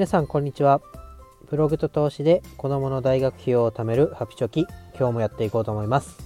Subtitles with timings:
[0.00, 0.80] 皆さんこんにちは。
[1.50, 4.66] ブログと投資で子供の大学費用を貯めるハピチョキ。
[4.98, 6.16] 今日もやっていこうと思います。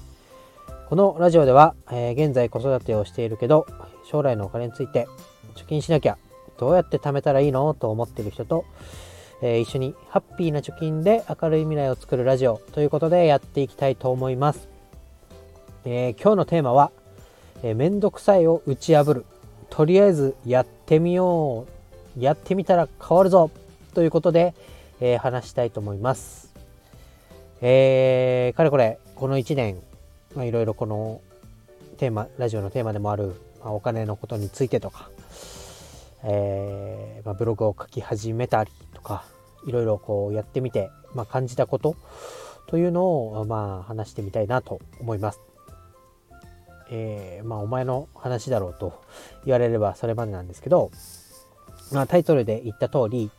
[0.88, 3.66] このラジオでは、えー、現在子育てをしているけど
[4.08, 5.08] 将来のお金について
[5.56, 6.16] 貯金しなきゃ
[6.56, 8.64] どうやって貯めたらいいのと思っている人と、
[9.42, 14.68] えー、一緒にハッピーな貯金で明るい未来を作るラジオということでやっていきたいと思います、
[15.84, 16.92] えー、今日のテーマは、
[17.64, 19.24] えー、めんどくさいを打ち破る。
[19.68, 21.74] とりあえずやってみよう。
[22.16, 23.50] やってみたら変わるぞ。
[23.94, 24.54] ということで、
[25.00, 26.52] えー、話したいと思います。
[27.62, 29.80] えー、かれこれ、この1年、
[30.34, 31.20] まあ、いろいろこの
[31.96, 35.08] テーマ、ラジオのテーマでもある、まあ、お金のことについてとか、
[36.24, 39.24] えー、まあ、ブログを書き始めたりとか、
[39.66, 41.96] いろいろこうやってみて、まあ、感じたこと
[42.66, 45.40] というのを、まあ、話してみたいなと思います。
[46.90, 49.02] えー、まあ、お前の話だろうと
[49.44, 50.90] 言われればそれまでなんですけど、
[51.92, 53.30] まあ、タイトルで言った通り、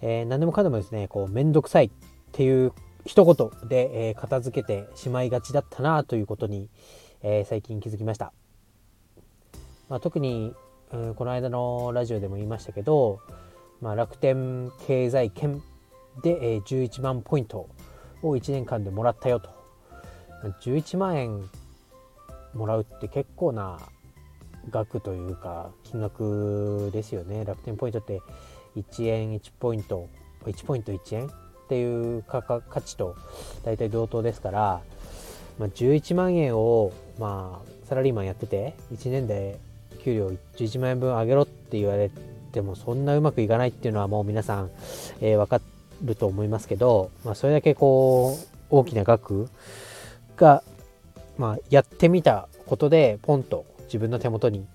[0.00, 1.90] えー、何でもかんでもですね、こう、めんどくさいっ
[2.32, 2.72] ていう
[3.04, 6.68] 一言で、えー、片付けてしまいがちだったなということに、
[7.22, 8.32] えー、最近気づきました。
[9.88, 10.54] まあ、特に、
[10.92, 13.20] うん、この間のラジオでも言いましたけど、
[13.80, 15.62] まあ、楽天経済圏
[16.22, 17.68] で、えー、11万ポイント
[18.22, 19.50] を1年間でもらったよと。
[20.62, 21.48] 11万円
[22.54, 23.78] もらうって結構な
[24.70, 27.44] 額というか金額ですよね。
[27.44, 28.20] 楽天ポイントって
[28.78, 30.08] 1円1ポイント
[30.44, 31.30] 1ポイント1円っ
[31.68, 32.42] ていう価
[32.80, 33.16] 値と
[33.64, 34.80] 大体同等ですから、
[35.58, 39.58] まあ、11万円を、まあ、サラリーマンやってて1年で
[40.02, 42.10] 給料11万円分上げろって言われ
[42.52, 44.70] てもそんなうまくいかないっていうのはもう皆さん、
[45.20, 45.60] えー、分か
[46.02, 49.48] ると思いますけど、まあ、それだけこう大きな額
[50.36, 50.62] が、
[51.36, 54.66] まあ、やってみたことでポンと自分の手元に、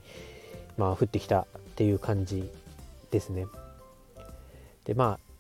[0.77, 2.49] まあ、降ってきたっていう感じ
[3.11, 3.45] ですね。
[4.85, 5.33] でまあ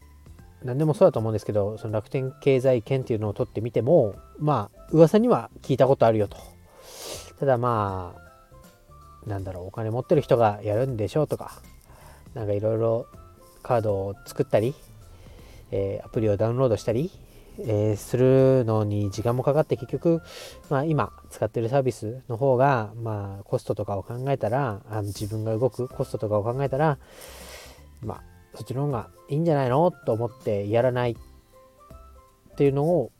[0.63, 6.37] 何でもそうだと思うんですけどその楽天経済圏っていうのを取ってみてもまあ噂には聞いたことあるよと。
[7.39, 11.61] ただまあなんだろうお金持ってる人がやるんでしょうとか
[12.33, 13.07] なんかいろいろ
[13.61, 14.75] カードを作ったり、
[15.71, 17.11] えー、アプリをダウンロードしたり、
[17.59, 20.21] えー、するのに時間もかかって結局、
[20.69, 26.97] まあ、今使ってるサービスの方が、まあ、コストとかを考えたらあの自分が動くコストとかを考えたら
[28.01, 29.91] まあそっちの方がいいんじゃないの？
[29.91, 33.11] と思ってやらないっていうのを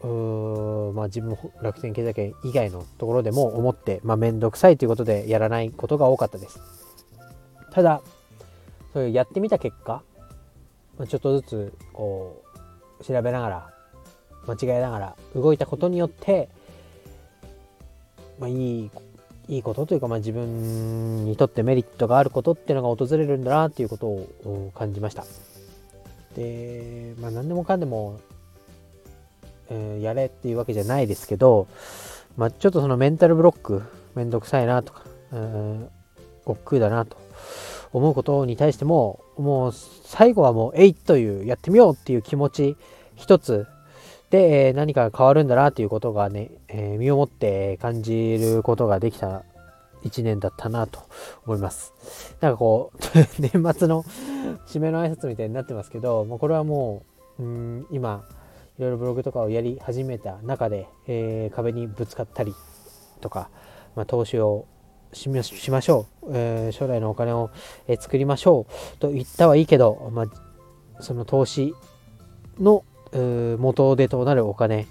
[0.00, 6.60] うーまあ自分楽天経済圏以外のところでも思って、まあ、めんどくさいということでやらないことが多かったです。
[7.70, 8.00] ただ、
[8.92, 10.02] そういうやってみた結果、
[10.98, 12.42] まあ、ちょっとずつこ
[13.00, 13.74] う調べながら
[14.46, 16.48] 間違えながら動いたことによって、
[18.38, 18.90] まあ、いい
[19.48, 25.24] いいことというか、まあ、自分にとってメリットがあることっていうのが訪れるんだなっていうことを感じました。
[26.36, 28.20] で、まあ、何でもかんでも、
[29.70, 31.66] えー、やれっていうわけじゃないですけど、
[32.36, 33.82] まあ、ちょっとそのメンタルブロック、
[34.14, 35.88] めんどくさいなとか、えー、
[36.44, 37.16] 億劫だなと
[37.92, 42.76] 思うことに対しても、もう最後はもう、えいという、やってみようっていう気持ち
[43.16, 43.66] 一つ
[44.30, 49.44] で、え何か変わるんだなということがね、えー、身をもって感じることができた
[50.04, 51.00] 1年だったなと
[51.46, 51.92] 思います。
[52.40, 52.98] なんかこう、
[53.40, 54.04] 年末の
[54.66, 57.02] 締めの挨拶みたいになってますけど、もうこれはも
[57.38, 58.24] う、うん今、
[58.78, 62.54] いろいろブログとかをやり始めた中で、えー、壁にぶつかったり
[63.20, 63.50] とか、
[63.96, 64.66] まあ、投資を
[65.12, 65.42] しま
[65.80, 67.50] しょう、えー、将来のお金を、
[67.88, 71.74] えー、作りましょうと言ったはいいけど、まあ、その投資
[72.60, 74.86] の元手となるお金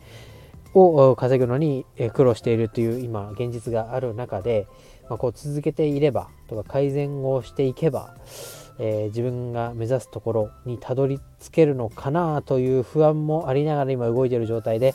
[0.73, 4.67] を稼ぐのに苦労しているという今現実がある中で、
[5.09, 8.15] まあ、こう続けていればとか改善をしていけば、
[8.79, 14.93] えー、自分が目指すところにたどり着けるのかなという不安もありながら今動いている状態で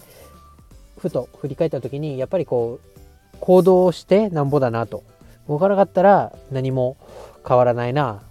[0.99, 5.03] ふと振り返った時にやっぱりこう行動してなんぼだなと。
[5.49, 6.97] 動かなかったら何も
[7.47, 8.23] 変わらないな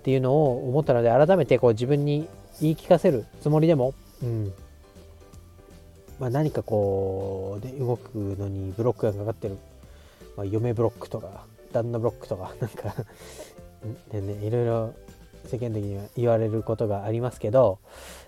[0.00, 2.28] っていうのを思ったので改めてこう自分に
[2.60, 4.52] 言い聞かせるつもりでもうん
[6.18, 9.58] まあ、何かこう、ね、動くのにブロックがかかってる、
[10.36, 12.94] まあ、嫁ブロックとか旦那ブロックとか なんか
[14.12, 14.94] ね、ね、いろいろ
[15.46, 17.78] 世間的には言われることがありますけど、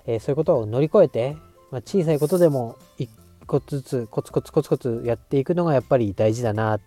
[0.06, 1.37] えー、そういうことを乗り越えて、
[1.70, 3.08] まあ、小さいことでも一
[3.46, 6.81] 個ずつコツコツコツコツやっていくのがやっぱり大事だな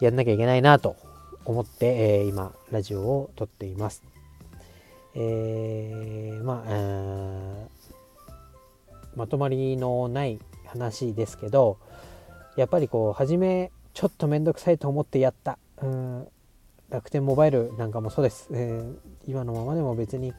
[0.00, 0.96] やんなきゃいけないなと
[1.44, 4.02] 思って、えー、今ラジオを撮っています。
[5.14, 7.73] えー、まあ、
[9.16, 11.78] まとまりのない話ですけど
[12.56, 15.58] やっぱりこう初めちょっと面倒くさいと思ってやった。
[15.82, 16.28] うん。
[16.90, 18.96] 楽天モバイルなんかもそうです、えー、
[19.26, 20.32] 今のままでも別に、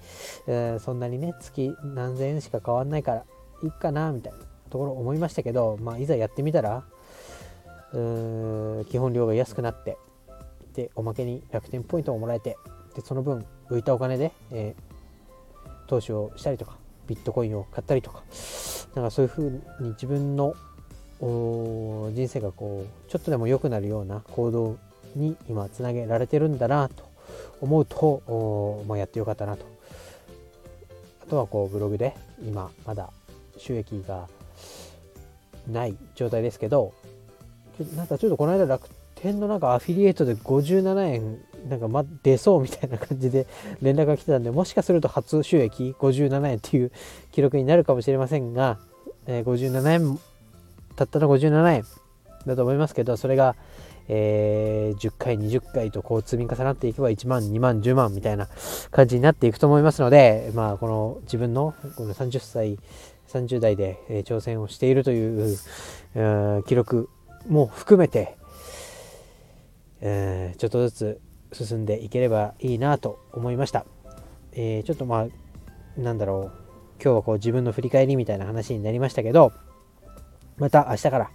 [0.48, 3.25] えー、そんなにね月何千円しか変わんないから
[3.63, 4.39] いいかなみたいな
[4.69, 6.86] ところ思いましたけど、まあ、いざやってみたら
[7.94, 9.98] うん基本料が安くなって
[10.74, 12.57] でおまけに楽天ポイントももらえて
[12.95, 16.77] でその分浮いたお金で、えー、投資をしたりとか
[17.07, 18.24] ビットコインを買ったりとか
[18.96, 19.62] なんかそういう風に
[19.92, 20.56] 自分の
[21.19, 24.78] 人生がこうちょっとでも良くなるような行動
[25.16, 27.10] に今つなげられてるんだなと
[27.62, 29.66] 思うと、まあ、やってよかったなと。
[31.25, 33.10] あとはこうブログで今まだ
[33.58, 34.28] 収益が
[35.68, 36.94] ない状態ですけど
[37.96, 43.48] なんかちょっとこの間楽天のなんかアフィリエイトで57円なんか、ま、出そうみたいな感じで
[43.82, 46.92] 連絡が来てたんで、もしかすると初収益57円っていう
[47.32, 48.78] 記録になるかもしれませんが、
[49.28, 50.20] えー、57円、
[50.96, 51.84] たったの57円
[52.46, 53.56] だと思いますけど、それが、
[54.08, 58.48] えー、10回、20回とこう積み重なっていけば1万、2万、10万みたいな
[58.92, 62.78] 感じになっていくと思いますので、まあ、この自分のこの30歳、
[63.28, 65.58] 30代で、えー、挑戦をしているという、
[66.14, 67.10] え、記録
[67.50, 68.38] も含めて、
[70.02, 71.22] えー、ちょっとずつ
[71.56, 73.86] 進んでいければいいなと思いました。
[74.52, 76.66] えー、ちょっとまあ、なんだろう、
[77.02, 79.54] 今日はこう自分の振り返りみたいな話になりましたけど、
[80.57, 81.30] また明日から、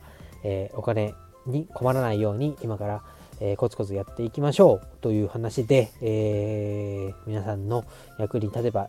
[0.44, 1.14] えー、お金
[1.46, 3.02] に困らないように今から、
[3.40, 7.84] えー、コツコツやっていきましょうという話で、えー、皆さんの
[8.19, 8.88] 役に立てば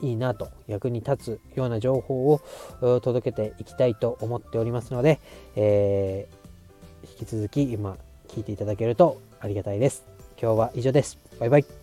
[0.00, 2.40] いいなと役に立つような情報を
[2.80, 5.20] 届けていきたいと思っておりますので、
[5.54, 6.28] え
[7.04, 7.96] 引き続き今
[8.32, 10.04] 聞いていただけるとありがたいです。
[10.40, 11.18] 今日は以上です。
[11.38, 11.81] バイバイ。